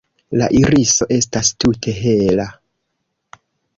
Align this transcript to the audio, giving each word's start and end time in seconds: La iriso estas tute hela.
La 0.41 0.45
iriso 0.59 1.07
estas 1.17 1.51
tute 1.65 1.95
hela. 2.01 2.47